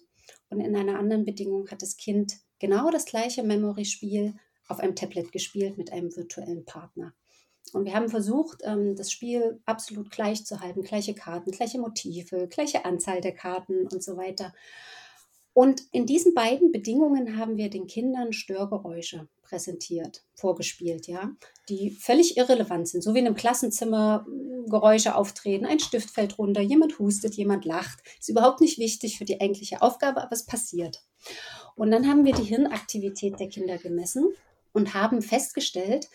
Und 0.50 0.62
in 0.62 0.76
einer 0.76 0.98
anderen 0.98 1.26
Bedingung 1.26 1.70
hat 1.70 1.82
das 1.84 1.96
Kind 1.98 2.40
genau 2.60 2.90
das 2.90 3.06
gleiche 3.06 3.44
Memory-Spiel 3.44 4.34
auf 4.68 4.80
einem 4.80 4.96
Tablet 4.96 5.32
gespielt 5.32 5.78
mit 5.78 5.92
einem 5.92 6.16
virtuellen 6.16 6.66
Partner. 6.66 7.14
Und 7.72 7.86
wir 7.86 7.94
haben 7.94 8.10
versucht, 8.10 8.60
ähm, 8.64 8.96
das 8.96 9.12
Spiel 9.12 9.62
absolut 9.66 10.12
gleich 10.12 10.46
zu 10.46 10.60
halten, 10.60 10.84
gleiche 10.84 11.16
Karten, 11.16 11.52
gleiche 11.52 11.80
Motive, 11.80 12.48
gleiche 12.48 12.86
Anzahl 12.86 13.22
der 13.22 13.34
Karten 13.34 13.88
und 13.88 14.04
so 14.04 14.18
weiter. 14.18 14.54
Und 15.54 15.84
in 15.92 16.08
diesen 16.08 16.34
beiden 16.34 16.72
Bedingungen 16.72 17.38
haben 17.38 17.58
wir 17.58 17.70
den 17.70 17.86
Kindern 17.86 18.34
Störgeräusche 18.34 19.28
präsentiert, 19.44 20.24
vorgespielt, 20.34 21.08
ja, 21.08 21.32
die 21.70 21.92
völlig 21.92 22.38
irrelevant 22.38 22.88
sind. 22.88 23.04
So 23.04 23.14
wie 23.14 23.20
in 23.20 23.28
einem 23.28 23.36
Klassenzimmer 23.36 24.26
hm, 24.26 24.66
Geräusche 24.68 25.16
auftreten, 25.16 25.66
ein 25.66 25.80
Stift 25.80 26.10
fällt 26.10 26.40
runter, 26.40 26.62
jemand 26.62 26.98
hustet, 26.98 27.36
jemand 27.36 27.66
lacht. 27.66 28.00
Ist 28.20 28.30
überhaupt 28.30 28.62
nicht 28.62 28.80
wichtig 28.80 29.20
für 29.20 29.26
die 29.26 29.40
eigentliche 29.40 29.84
Aufgabe, 29.84 30.24
aber 30.24 30.32
es 30.32 30.46
passiert. 30.46 31.04
Und 31.76 31.92
dann 31.92 32.08
haben 32.08 32.26
wir 32.26 32.34
die 32.34 32.44
Hirnaktivität 32.44 33.40
der 33.40 33.50
Kinder 33.50 33.78
gemessen 33.78 34.34
und 34.74 34.96
haben 34.96 35.22
festgestellt, 35.22 36.10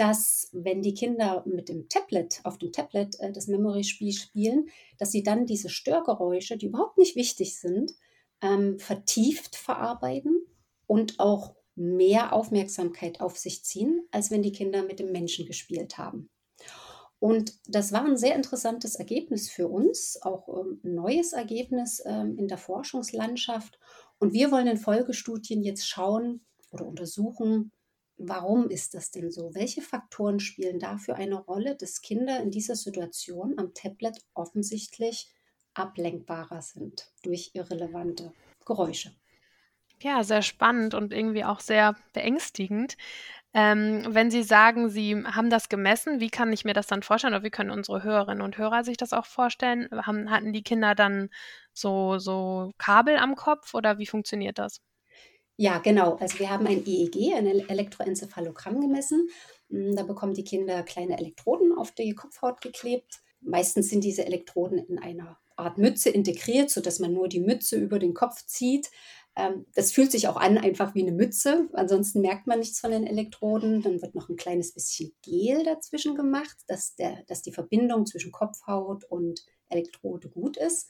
dass 0.00 0.48
wenn 0.52 0.80
die 0.80 0.94
Kinder 0.94 1.42
mit 1.46 1.68
dem 1.68 1.90
Tablet, 1.90 2.40
auf 2.44 2.56
dem 2.56 2.72
Tablet 2.72 3.20
äh, 3.20 3.32
das 3.32 3.48
Memory-Spiel 3.48 4.14
spielen, 4.14 4.70
dass 4.96 5.12
sie 5.12 5.22
dann 5.22 5.44
diese 5.44 5.68
Störgeräusche, 5.68 6.56
die 6.56 6.66
überhaupt 6.66 6.96
nicht 6.96 7.16
wichtig 7.16 7.58
sind, 7.58 7.92
ähm, 8.40 8.78
vertieft 8.78 9.56
verarbeiten 9.56 10.40
und 10.86 11.20
auch 11.20 11.54
mehr 11.74 12.32
Aufmerksamkeit 12.32 13.20
auf 13.20 13.36
sich 13.36 13.62
ziehen, 13.62 14.08
als 14.10 14.30
wenn 14.30 14.42
die 14.42 14.52
Kinder 14.52 14.84
mit 14.84 15.00
dem 15.00 15.12
Menschen 15.12 15.44
gespielt 15.44 15.98
haben. 15.98 16.30
Und 17.18 17.60
das 17.66 17.92
war 17.92 18.06
ein 18.06 18.16
sehr 18.16 18.36
interessantes 18.36 18.94
Ergebnis 18.94 19.50
für 19.50 19.68
uns, 19.68 20.18
auch 20.22 20.48
ähm, 20.48 20.80
ein 20.82 20.94
neues 20.94 21.34
Ergebnis 21.34 22.02
ähm, 22.06 22.38
in 22.38 22.48
der 22.48 22.56
Forschungslandschaft. 22.56 23.78
Und 24.18 24.32
wir 24.32 24.50
wollen 24.50 24.66
in 24.66 24.78
Folgestudien 24.78 25.62
jetzt 25.62 25.86
schauen 25.86 26.40
oder 26.70 26.86
untersuchen, 26.86 27.70
warum 28.20 28.68
ist 28.68 28.94
das 28.94 29.10
denn 29.10 29.30
so? 29.30 29.54
Welche 29.54 29.82
Faktoren 29.82 30.40
spielen 30.40 30.78
dafür 30.78 31.16
eine 31.16 31.36
Rolle, 31.36 31.76
dass 31.76 32.02
Kinder 32.02 32.40
in 32.40 32.50
dieser 32.50 32.76
Situation 32.76 33.58
am 33.58 33.74
Tablet 33.74 34.18
offensichtlich 34.34 35.32
ablenkbarer 35.74 36.62
sind 36.62 37.10
durch 37.22 37.52
irrelevante 37.54 38.32
Geräusche. 38.66 39.12
Ja, 40.02 40.24
sehr 40.24 40.42
spannend 40.42 40.94
und 40.94 41.12
irgendwie 41.12 41.44
auch 41.44 41.60
sehr 41.60 41.94
beängstigend. 42.14 42.96
Ähm, 43.52 44.06
wenn 44.08 44.30
Sie 44.30 44.42
sagen, 44.42 44.88
Sie 44.88 45.14
haben 45.24 45.50
das 45.50 45.68
gemessen, 45.68 46.20
wie 46.20 46.30
kann 46.30 46.52
ich 46.52 46.64
mir 46.64 46.72
das 46.74 46.86
dann 46.86 47.02
vorstellen 47.02 47.34
oder 47.34 47.44
wie 47.44 47.50
können 47.50 47.70
unsere 47.70 48.02
Hörerinnen 48.02 48.42
und 48.42 48.56
Hörer 48.58 48.84
sich 48.84 48.96
das 48.96 49.12
auch 49.12 49.26
vorstellen? 49.26 49.88
Haben, 49.92 50.30
hatten 50.30 50.52
die 50.52 50.62
Kinder 50.62 50.94
dann 50.94 51.30
so, 51.72 52.18
so 52.18 52.72
Kabel 52.78 53.16
am 53.18 53.36
Kopf 53.36 53.74
oder 53.74 53.98
wie 53.98 54.06
funktioniert 54.06 54.58
das? 54.58 54.80
Ja, 55.60 55.76
genau. 55.76 56.14
Also 56.14 56.38
wir 56.38 56.48
haben 56.48 56.66
ein 56.66 56.86
EEG, 56.86 57.34
ein 57.34 57.46
Elektroenzephalogramm 57.46 58.80
gemessen. 58.80 59.28
Hm, 59.68 59.94
da 59.94 60.04
bekommen 60.04 60.32
die 60.32 60.42
Kinder 60.42 60.82
kleine 60.84 61.18
Elektroden 61.18 61.76
auf 61.76 61.90
die 61.90 62.14
Kopfhaut 62.14 62.62
geklebt. 62.62 63.20
Meistens 63.42 63.90
sind 63.90 64.02
diese 64.02 64.24
Elektroden 64.24 64.78
in 64.78 64.98
einer 64.98 65.38
Art 65.56 65.76
Mütze 65.76 66.08
integriert, 66.08 66.70
sodass 66.70 66.98
man 66.98 67.12
nur 67.12 67.28
die 67.28 67.40
Mütze 67.40 67.76
über 67.76 67.98
den 67.98 68.14
Kopf 68.14 68.46
zieht. 68.46 68.90
Ähm, 69.36 69.66
das 69.74 69.92
fühlt 69.92 70.10
sich 70.12 70.28
auch 70.28 70.36
an 70.36 70.56
einfach 70.56 70.94
wie 70.94 71.02
eine 71.02 71.12
Mütze. 71.12 71.68
Ansonsten 71.74 72.22
merkt 72.22 72.46
man 72.46 72.60
nichts 72.60 72.80
von 72.80 72.92
den 72.92 73.06
Elektroden. 73.06 73.82
Dann 73.82 74.00
wird 74.00 74.14
noch 74.14 74.30
ein 74.30 74.36
kleines 74.36 74.72
bisschen 74.72 75.12
Gel 75.20 75.62
dazwischen 75.64 76.14
gemacht, 76.14 76.56
dass, 76.68 76.94
der, 76.94 77.22
dass 77.26 77.42
die 77.42 77.52
Verbindung 77.52 78.06
zwischen 78.06 78.32
Kopfhaut 78.32 79.04
und 79.04 79.44
Elektrode 79.68 80.30
gut 80.30 80.56
ist. 80.56 80.88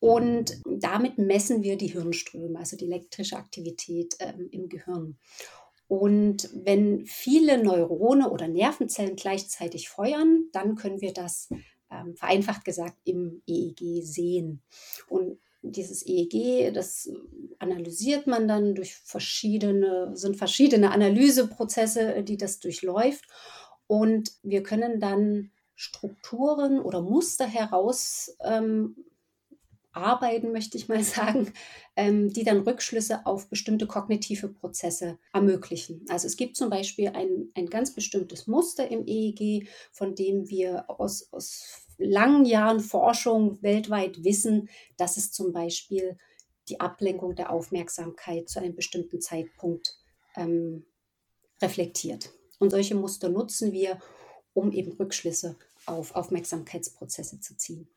Und 0.00 0.60
damit 0.64 1.18
messen 1.18 1.62
wir 1.62 1.76
die 1.76 1.88
Hirnströme, 1.88 2.58
also 2.58 2.76
die 2.76 2.86
elektrische 2.86 3.36
Aktivität 3.36 4.16
ähm, 4.20 4.48
im 4.50 4.68
Gehirn. 4.68 5.18
Und 5.88 6.50
wenn 6.52 7.06
viele 7.06 7.62
Neurone 7.62 8.30
oder 8.30 8.46
Nervenzellen 8.46 9.16
gleichzeitig 9.16 9.88
feuern, 9.88 10.48
dann 10.52 10.76
können 10.76 11.00
wir 11.00 11.12
das 11.12 11.48
ähm, 11.90 12.14
vereinfacht 12.14 12.64
gesagt 12.64 12.98
im 13.04 13.42
EEG 13.46 14.04
sehen. 14.04 14.62
Und 15.08 15.38
dieses 15.62 16.06
EEG, 16.06 16.72
das 16.72 17.10
analysiert 17.58 18.26
man 18.26 18.46
dann 18.46 18.74
durch 18.74 18.94
verschiedene, 18.94 20.10
sind 20.14 20.36
verschiedene 20.36 20.92
Analyseprozesse, 20.92 22.22
die 22.22 22.36
das 22.36 22.60
durchläuft. 22.60 23.24
Und 23.86 24.32
wir 24.42 24.62
können 24.62 25.00
dann 25.00 25.50
Strukturen 25.74 26.80
oder 26.80 27.00
Muster 27.00 27.46
heraus 27.46 28.36
ähm, 28.44 28.96
arbeiten, 29.92 30.52
möchte 30.52 30.76
ich 30.76 30.88
mal 30.88 31.02
sagen, 31.04 31.52
ähm, 31.96 32.32
die 32.32 32.44
dann 32.44 32.60
Rückschlüsse 32.60 33.26
auf 33.26 33.48
bestimmte 33.48 33.86
kognitive 33.86 34.48
Prozesse 34.48 35.18
ermöglichen. 35.32 36.04
Also 36.08 36.26
es 36.26 36.36
gibt 36.36 36.56
zum 36.56 36.70
Beispiel 36.70 37.08
ein, 37.08 37.50
ein 37.54 37.66
ganz 37.66 37.94
bestimmtes 37.94 38.46
Muster 38.46 38.90
im 38.90 39.06
EEG, 39.06 39.68
von 39.90 40.14
dem 40.14 40.48
wir 40.48 40.84
aus, 40.88 41.28
aus 41.32 41.86
langen 41.98 42.44
Jahren 42.44 42.80
Forschung 42.80 43.60
weltweit 43.62 44.24
wissen, 44.24 44.68
dass 44.96 45.16
es 45.16 45.32
zum 45.32 45.52
Beispiel 45.52 46.16
die 46.68 46.80
Ablenkung 46.80 47.34
der 47.34 47.50
Aufmerksamkeit 47.50 48.48
zu 48.48 48.60
einem 48.60 48.74
bestimmten 48.74 49.20
Zeitpunkt 49.20 49.98
ähm, 50.36 50.84
reflektiert. 51.60 52.30
Und 52.58 52.70
solche 52.70 52.94
Muster 52.94 53.28
nutzen 53.28 53.72
wir, 53.72 53.98
um 54.52 54.72
eben 54.72 54.92
Rückschlüsse 54.92 55.56
auf 55.86 56.14
Aufmerksamkeitsprozesse 56.14 57.40
zu 57.40 57.56
ziehen. 57.56 57.88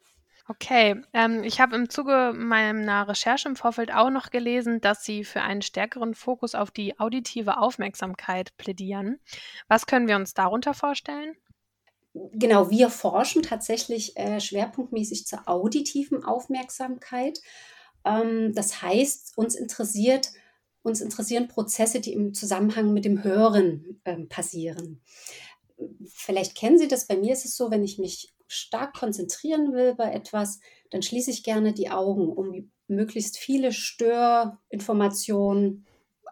Okay, 0.51 1.01
ähm, 1.13 1.46
ich 1.46 1.62
habe 1.62 1.77
im 1.77 1.89
Zuge 1.89 2.34
meiner 2.36 3.08
Recherche 3.08 3.48
im 3.48 3.55
Vorfeld 3.55 3.93
auch 3.93 4.10
noch 4.10 4.31
gelesen, 4.31 4.81
dass 4.81 5.05
Sie 5.05 5.24
für 5.24 5.41
einen 5.41 5.62
stärkeren 5.62 6.13
Fokus 6.13 6.55
auf 6.55 6.72
die 6.72 7.00
auditive 7.00 7.58
Aufmerksamkeit 7.58 8.58
plädieren. 8.58 9.22
Was 9.70 9.86
können 9.86 10.10
wir 10.10 10.17
uns 10.17 10.34
darunter 10.34 10.74
vorstellen? 10.74 11.38
Genau, 12.13 12.70
wir 12.70 12.89
forschen 12.89 13.43
tatsächlich 13.43 14.17
äh, 14.17 14.41
schwerpunktmäßig 14.41 15.25
zur 15.25 15.48
auditiven 15.48 16.25
Aufmerksamkeit. 16.25 17.39
Ähm, 18.03 18.53
das 18.53 18.81
heißt, 18.81 19.38
uns 19.38 19.55
interessiert, 19.55 20.31
uns 20.84 21.00
interessieren 21.00 21.48
Prozesse, 21.48 22.01
die 22.01 22.12
im 22.12 22.34
Zusammenhang 22.34 22.91
mit 22.91 23.05
dem 23.05 23.24
Hören 23.24 24.01
ähm, 24.03 24.27
passieren. 24.27 25.01
Vielleicht 26.10 26.55
kennen 26.55 26.77
Sie 26.77 26.89
das. 26.89 27.08
Bei 27.08 27.15
mir 27.15 27.31
ist 27.31 27.46
es 27.46 27.55
so, 27.55 27.72
wenn 27.72 27.86
ich 27.86 28.00
mich 28.00 28.34
stark 28.51 28.93
konzentrieren 28.93 29.74
will 29.74 29.96
bei 29.96 30.12
etwas, 30.12 30.60
dann 30.89 31.01
schließe 31.01 31.31
ich 31.31 31.43
gerne 31.43 31.74
die 31.74 31.89
Augen, 31.89 32.29
um 32.29 32.72
möglichst 32.88 33.38
viele 33.38 33.72
Störinformationen 33.72 35.86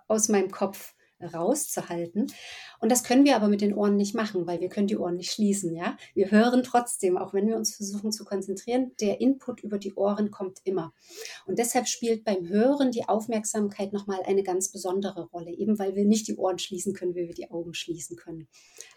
aus 0.07 0.29
meinem 0.29 0.51
Kopf 0.51 0.93
rauszuhalten. 1.21 2.31
Und 2.79 2.91
das 2.91 3.03
können 3.03 3.25
wir 3.25 3.35
aber 3.35 3.49
mit 3.49 3.61
den 3.61 3.73
Ohren 3.73 3.97
nicht 3.97 4.15
machen, 4.15 4.47
weil 4.47 4.61
wir 4.61 4.69
können 4.69 4.87
die 4.87 4.97
Ohren 4.97 5.17
nicht 5.17 5.31
schließen, 5.31 5.75
ja. 5.75 5.97
Wir 6.13 6.31
hören 6.31 6.63
trotzdem, 6.63 7.17
auch 7.17 7.33
wenn 7.33 7.47
wir 7.47 7.57
uns 7.57 7.75
versuchen 7.75 8.11
zu 8.11 8.23
konzentrieren, 8.23 8.93
der 9.01 9.19
Input 9.19 9.61
über 9.61 9.77
die 9.77 9.93
Ohren 9.95 10.31
kommt 10.31 10.59
immer. 10.63 10.93
Und 11.45 11.59
deshalb 11.59 11.87
spielt 11.87 12.23
beim 12.23 12.47
Hören 12.47 12.91
die 12.91 13.07
Aufmerksamkeit 13.07 13.91
nochmal 13.91 14.19
eine 14.25 14.43
ganz 14.43 14.71
besondere 14.71 15.25
Rolle, 15.25 15.51
eben 15.51 15.77
weil 15.77 15.95
wir 15.95 16.05
nicht 16.05 16.27
die 16.27 16.37
Ohren 16.37 16.59
schließen 16.59 16.93
können, 16.93 17.15
wie 17.15 17.27
wir 17.27 17.33
die 17.33 17.51
Augen 17.51 17.73
schließen 17.73 18.15
können. 18.15 18.47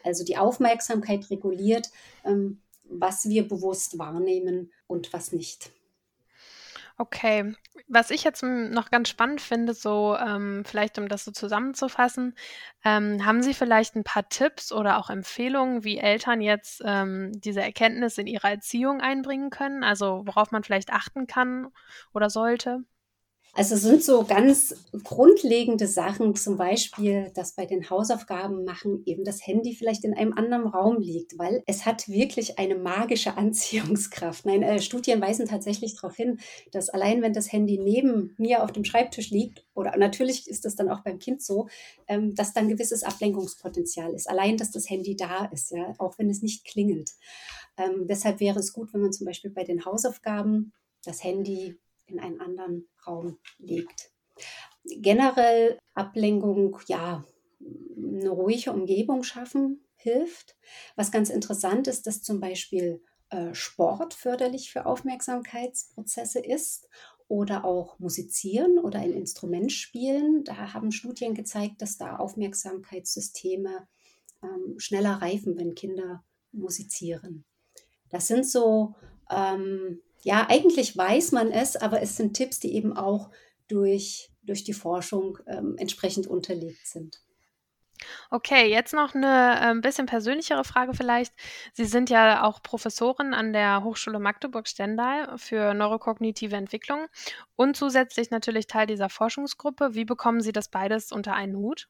Also 0.05 0.25
die 0.25 0.37
Aufmerksamkeit 0.37 1.29
reguliert, 1.31 1.91
ähm, 2.25 2.61
was 3.01 3.29
wir 3.29 3.47
bewusst 3.47 3.99
wahrnehmen 3.99 4.73
und 4.87 5.13
was 5.13 5.33
nicht. 5.33 5.71
Okay. 6.99 7.55
Was 7.89 8.11
ich 8.11 8.23
jetzt 8.23 8.43
noch 8.43 8.91
ganz 8.91 9.09
spannend 9.09 9.41
finde, 9.41 9.75
so 9.75 10.17
ähm, 10.17 10.63
vielleicht 10.65 10.99
um 10.99 11.09
das 11.09 11.25
so 11.25 11.31
zusammenzufassen, 11.33 12.35
ähm, 12.85 13.25
haben 13.27 13.43
Sie 13.43 13.55
vielleicht 13.55 13.97
ein 13.97 14.05
paar 14.05 14.29
Tipps 14.29 14.73
oder 14.73 14.99
auch 14.99 15.11
Empfehlungen, 15.11 15.85
wie 15.85 15.99
Eltern 15.99 16.41
jetzt 16.41 16.83
ähm, 16.85 17.33
diese 17.35 17.61
Erkenntnis 17.63 18.19
in 18.19 18.27
ihre 18.27 18.49
Erziehung 18.49 19.01
einbringen 19.01 19.51
können? 19.51 19.85
Also 19.85 20.23
worauf 20.27 20.53
man 20.53 20.65
vielleicht 20.65 20.93
achten 20.93 21.27
kann 21.27 21.69
oder 22.15 22.31
sollte? 22.31 22.85
Also 23.55 23.77
sind 23.77 24.03
so 24.03 24.25
ganz 24.25 24.75
grundlegende 25.05 25.87
Sachen, 25.87 26.35
zum 26.35 26.57
Beispiel, 26.57 27.31
dass 27.35 27.53
bei 27.53 27.67
den 27.67 27.91
Hausaufgaben 27.91 28.65
machen 28.65 29.03
eben 29.05 29.25
das 29.25 29.47
Handy 29.47 29.75
vielleicht 29.75 30.05
in 30.05 30.15
einem 30.15 30.33
anderen 30.33 30.67
Raum 30.67 30.99
liegt, 31.01 31.39
weil 31.39 31.63
es 31.67 31.85
hat 31.85 32.09
wirklich 32.09 32.59
eine 32.59 32.77
magische 32.77 33.37
Anziehungskraft. 33.37 34.47
Nein, 34.47 34.63
äh, 34.63 34.81
Studien 34.81 35.21
weisen 35.21 35.47
tatsächlich 35.47 35.97
darauf 35.97 36.17
hin, 36.17 36.39
dass 36.73 36.89
allein 36.89 37.21
wenn 37.21 37.35
das 37.35 37.53
Handy 37.53 37.79
neben 37.79 38.35
mir 38.39 38.65
auf 38.65 38.73
dem 38.73 38.85
Schreibtisch 38.85 39.29
liegt, 39.29 39.67
oder 39.75 39.99
natürlich 39.99 40.49
ist 40.49 40.65
das 40.65 40.75
dann 40.75 40.89
auch 40.89 41.01
beim 41.01 41.19
Kind 41.19 41.43
so, 41.43 41.69
ähm, 42.09 42.35
dass 42.35 42.55
dann 42.55 42.69
gewisses 42.69 43.03
Ablenkungspotenzial 43.03 44.15
ist. 44.15 44.31
Allein, 44.31 44.57
dass 44.57 44.71
das 44.71 44.89
Handy 44.89 45.15
da 45.15 45.45
ist, 45.45 45.73
ja, 45.73 45.95
auch 45.99 46.17
wenn 46.19 46.31
es 46.31 46.41
nicht 46.41 46.65
klingelt. 46.65 47.11
Ähm, 47.77 48.07
deshalb 48.07 48.41
wäre 48.41 48.61
es 48.61 48.73
gut, 48.73 48.95
wenn 48.95 49.03
man 49.03 49.13
zum 49.13 49.27
Beispiel 49.27 49.51
bei 49.51 49.65
den 49.65 49.85
Hausaufgaben 49.85 50.73
das 51.05 51.23
Handy 51.23 51.79
in 52.07 52.19
einen 52.19 52.41
anderen 52.41 52.89
Raum 53.07 53.39
legt. 53.59 54.11
Generell 54.85 55.79
Ablenkung, 55.95 56.79
ja, 56.87 57.25
eine 57.61 58.31
ruhige 58.31 58.73
Umgebung 58.73 59.23
schaffen 59.23 59.85
hilft. 59.95 60.57
Was 60.97 61.13
ganz 61.13 61.31
interessant 61.31 61.87
ist, 61.87 62.07
dass 62.07 62.23
zum 62.23 62.41
Beispiel 62.41 63.03
äh, 63.31 63.55
Sport 63.55 64.15
förderlich 64.15 64.73
für 64.73 64.87
Aufmerksamkeitsprozesse 64.87 66.41
ist 66.41 66.89
oder 67.29 67.65
auch 67.65 67.99
musizieren 67.99 68.79
oder 68.79 68.99
ein 68.99 69.13
Instrument 69.13 69.73
spielen. 69.73 70.45
Da 70.45 70.75
haben 70.75 70.93
Studien 70.93 71.35
gezeigt, 71.35 71.81
dass 71.81 71.97
da 71.97 72.17
Aufmerksamkeitssysteme 72.17 73.89
ähm, 74.43 74.79
schneller 74.79 75.23
reifen, 75.23 75.57
wenn 75.57 75.75
Kinder 75.75 76.25
musizieren. 76.53 77.45
Das 78.11 78.27
sind 78.27 78.47
so 78.47 78.95
ähm, 79.31 80.03
ja, 80.23 80.47
eigentlich 80.49 80.97
weiß 80.97 81.33
man 81.33 81.51
es, 81.51 81.77
aber 81.77 82.03
es 82.03 82.17
sind 82.17 82.35
Tipps, 82.35 82.61
die 82.61 82.75
eben 82.75 82.97
auch 82.97 83.31
durch, 83.69 84.31
durch 84.43 84.65
die 84.65 84.73
Forschung 84.73 85.39
ähm, 85.47 85.77
entsprechend 85.79 86.27
unterlegt 86.27 86.87
sind. 86.87 87.21
Okay, 88.31 88.69
jetzt 88.69 88.95
noch 88.95 89.15
eine 89.15 89.61
ein 89.61 89.77
ähm, 89.77 89.81
bisschen 89.81 90.07
persönlichere 90.07 90.65
Frage 90.65 90.95
vielleicht. 90.95 91.33
Sie 91.73 91.85
sind 91.85 92.11
ja 92.11 92.43
auch 92.43 92.63
Professorin 92.63 93.35
an 93.35 93.53
der 93.53 93.85
Hochschule 93.85 94.19
Magdeburg-Stendal 94.19 95.39
für 95.39 95.75
neurokognitive 95.75 96.57
Entwicklung 96.57 97.07
und 97.57 97.77
zusätzlich 97.77 98.31
natürlich 98.31 98.67
Teil 98.67 98.87
dieser 98.87 99.09
Forschungsgruppe. 99.09 99.95
Wie 99.95 100.05
bekommen 100.05 100.41
Sie 100.41 100.53
das 100.53 100.69
beides 100.69 101.13
unter 101.13 101.35
einen 101.35 101.57
Hut? 101.57 101.89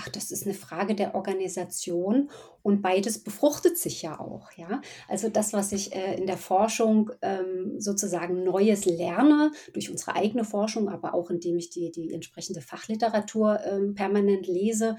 Ach, 0.00 0.08
das 0.08 0.30
ist 0.30 0.46
eine 0.46 0.54
Frage 0.54 0.94
der 0.94 1.14
Organisation 1.14 2.30
und 2.62 2.82
beides 2.82 3.22
befruchtet 3.22 3.78
sich 3.78 4.02
ja 4.02 4.18
auch, 4.18 4.52
ja. 4.52 4.80
Also 5.08 5.28
das, 5.28 5.52
was 5.52 5.72
ich 5.72 5.94
äh, 5.94 6.16
in 6.16 6.26
der 6.26 6.36
Forschung 6.36 7.10
ähm, 7.22 7.80
sozusagen 7.80 8.42
Neues 8.44 8.84
lerne, 8.84 9.52
durch 9.72 9.90
unsere 9.90 10.14
eigene 10.16 10.44
Forschung, 10.44 10.88
aber 10.88 11.14
auch 11.14 11.30
indem 11.30 11.56
ich 11.56 11.70
die, 11.70 11.90
die 11.90 12.12
entsprechende 12.12 12.60
Fachliteratur 12.60 13.60
ähm, 13.64 13.94
permanent 13.94 14.46
lese, 14.46 14.96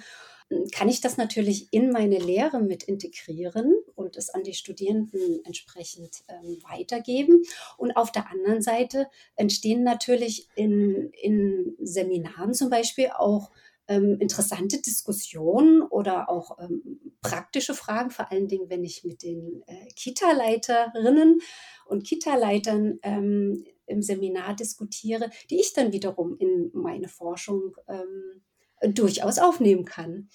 hm, 0.50 0.68
kann 0.72 0.90
ich 0.90 1.02
das 1.02 1.18
natürlich 1.18 1.68
in 1.72 1.92
meine 1.92 2.20
Lehre 2.20 2.62
mit 2.62 2.84
integrieren 2.84 3.74
und 3.96 4.18
es 4.18 4.30
an 4.30 4.44
die 4.44 4.54
Studierenden 4.54 5.44
entsprechend 5.46 6.24
ähm, 6.28 6.58
weitergeben. 6.70 7.44
Und 7.78 7.96
auf 7.96 8.12
der 8.12 8.30
anderen 8.30 8.62
Seite 8.62 9.08
entstehen 9.36 9.84
natürlich 9.84 10.48
in, 10.56 11.12
in 11.22 11.76
Seminaren 11.80 12.54
zum 12.54 12.70
Beispiel 12.70 13.10
auch 13.18 13.52
ähm, 13.88 14.18
interessante 14.20 14.82
Diskussionen 14.82 15.82
oder 15.82 16.30
auch 16.30 16.58
ähm, 16.60 17.14
praktische 17.22 17.74
Fragen, 17.74 18.10
vor 18.10 18.32
allen 18.32 18.48
Dingen, 18.48 18.70
wenn 18.70 18.84
ich 18.84 19.04
mit 19.04 19.24
den 19.24 19.64
äh, 19.68 19.88
Kita-Leiterinnen 19.96 21.40
und 21.86 22.04
Kita-Leitern 22.04 23.00
ähm, 23.04 23.64
im 23.86 24.02
Seminar 24.02 24.56
diskutiere, 24.56 25.30
die 25.50 25.60
ich 25.60 25.74
dann 25.74 25.92
wiederum 25.92 26.38
in 26.38 26.72
meine 26.74 27.08
Forschung 27.08 27.76
ähm, 27.88 28.94
durchaus 28.94 29.38
aufnehmen 29.38 29.86
kann. 29.86 30.30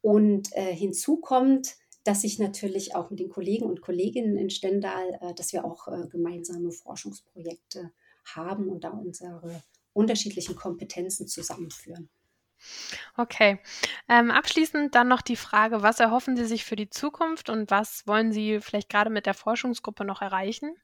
Und 0.00 0.52
äh, 0.52 0.74
hinzu 0.74 1.18
kommt, 1.18 1.76
dass 2.04 2.22
ich 2.22 2.38
natürlich 2.38 2.94
auch 2.94 3.10
mit 3.10 3.18
den 3.18 3.28
Kollegen 3.28 3.66
und 3.66 3.82
Kolleginnen 3.82 4.36
in 4.36 4.50
Stendal, 4.50 5.18
äh, 5.20 5.34
dass 5.34 5.52
wir 5.52 5.64
auch 5.64 5.88
äh, 5.88 6.06
gemeinsame 6.08 6.70
Forschungsprojekte 6.70 7.92
haben 8.24 8.68
und 8.68 8.84
da 8.84 8.90
unsere 8.90 9.62
unterschiedlichen 9.92 10.56
Kompetenzen 10.56 11.26
zusammenführen. 11.26 12.08
Okay. 13.16 13.58
Ähm, 14.08 14.30
abschließend 14.30 14.94
dann 14.94 15.08
noch 15.08 15.22
die 15.22 15.36
Frage, 15.36 15.82
was 15.82 16.00
erhoffen 16.00 16.36
Sie 16.36 16.44
sich 16.44 16.64
für 16.64 16.76
die 16.76 16.90
Zukunft 16.90 17.50
und 17.50 17.70
was 17.70 18.06
wollen 18.06 18.32
Sie 18.32 18.60
vielleicht 18.60 18.88
gerade 18.88 19.10
mit 19.10 19.26
der 19.26 19.34
Forschungsgruppe 19.34 20.04
noch 20.04 20.22
erreichen? 20.22 20.74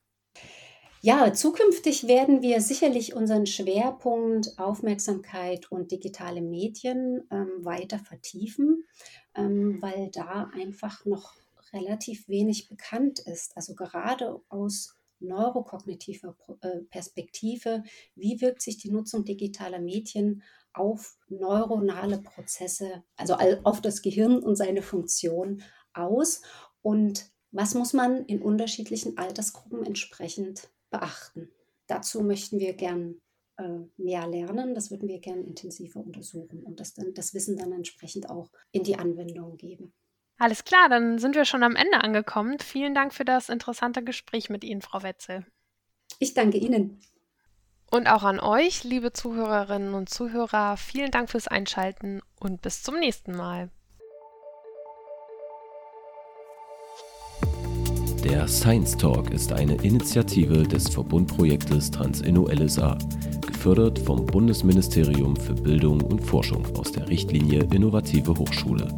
Ja, 1.05 1.33
zukünftig 1.33 2.07
werden 2.07 2.43
wir 2.43 2.61
sicherlich 2.61 3.15
unseren 3.15 3.47
Schwerpunkt 3.47 4.57
Aufmerksamkeit 4.57 5.71
und 5.73 5.91
digitale 5.91 6.41
Medien 6.41 7.27
ähm, 7.33 7.65
weiter 7.65 7.99
vertiefen, 7.99 8.85
ähm, 9.35 9.83
weil 9.83 10.11
da 10.13 10.49
einfach 10.55 11.05
noch 11.05 11.35
relativ 11.73 12.29
wenig 12.29 12.69
bekannt 12.69 13.19
ist. 13.19 13.57
Also 13.57 13.75
gerade 13.75 14.41
aus 14.49 14.95
neurokognitiver 15.19 16.37
äh, 16.61 16.83
Perspektive, 16.91 17.83
wie 18.15 18.41
wirkt 18.41 18.63
sich 18.63 18.79
die 18.79 18.91
Nutzung 18.91 19.25
digitaler 19.25 19.81
Medien 19.81 20.43
auf 20.75 21.19
neuronale 21.29 22.19
Prozesse, 22.19 23.05
also 23.17 23.35
auf 23.35 23.81
das 23.81 24.03
Gehirn 24.03 24.39
und 24.43 24.57
seine 24.57 24.83
Funktion 24.83 25.63
aus 25.93 26.43
und 26.81 27.31
was 27.51 27.75
muss 27.75 27.93
man 27.93 28.25
in 28.25 28.41
unterschiedlichen 28.41 29.19
Altersgruppen 29.19 29.85
entsprechend 29.85 30.71
beachten. 30.91 31.51
Dazu 31.87 32.23
möchten 32.23 32.59
wir 32.59 32.73
gern 32.73 33.21
äh, 33.59 33.81
mehr 33.97 34.27
lernen, 34.27 34.75
das 34.75 34.91
würden 34.91 35.09
wir 35.09 35.21
gern 35.21 35.45
intensiver 35.45 36.01
untersuchen 36.01 36.63
und 36.63 36.81
das, 36.81 36.95
dann, 36.95 37.13
das 37.13 37.35
Wissen 37.35 37.57
dann 37.57 37.73
entsprechend 37.73 38.31
auch 38.31 38.51
in 38.71 38.85
die 38.85 38.97
Anwendung 38.97 39.57
geben. 39.59 39.93
Alles 40.39 40.65
klar, 40.65 40.89
dann 40.89 41.19
sind 41.19 41.35
wir 41.35 41.45
schon 41.45 41.63
am 41.63 41.77
Ende 41.77 42.03
angekommen. 42.03 42.59
Vielen 42.59 42.95
Dank 42.95 43.13
für 43.13 43.25
das 43.25 43.49
interessante 43.49 44.03
Gespräch 44.03 44.49
mit 44.49 44.65
Ihnen, 44.65 44.81
Frau 44.81 45.03
Wetzel. 45.03 45.47
Ich 46.19 46.35
danke 46.35 46.59
Ihnen. 46.59 47.01
Und 47.94 48.07
auch 48.07 48.22
an 48.22 48.40
euch, 48.40 48.85
liebe 48.85 49.12
Zuhörerinnen 49.12 49.92
und 49.92 50.09
Zuhörer, 50.09 50.78
vielen 50.78 51.11
Dank 51.11 51.28
fürs 51.28 51.46
Einschalten 51.46 52.22
und 52.40 52.62
bis 52.62 52.83
zum 52.83 52.98
nächsten 52.98 53.37
Mal. 53.37 53.68
Der 58.24 58.48
Science 58.48 58.96
Talk 58.96 59.31
ist 59.31 59.52
eine 59.52 59.74
Initiative 59.74 60.62
des 60.62 60.88
Verbundprojektes 60.88 61.90
Transinno 61.90 62.48
LSA, 62.48 62.96
gefördert 63.46 63.98
vom 63.98 64.24
Bundesministerium 64.24 65.37
für 65.37 65.52
Bildung 65.52 66.00
und 66.00 66.20
Forschung 66.20 66.64
aus 66.74 66.92
der 66.92 67.07
Richtlinie 67.11 67.68
Innovative 67.74 68.35
Hochschule. 68.38 68.88